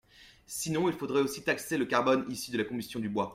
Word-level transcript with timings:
Sinon, 0.47 0.87
il 0.89 0.95
faudrait 0.95 1.21
aussi 1.21 1.43
taxer 1.43 1.77
le 1.77 1.85
carbone 1.85 2.25
issu 2.27 2.49
de 2.49 2.57
la 2.57 2.63
combustion 2.63 2.99
du 2.99 3.07
bois. 3.07 3.29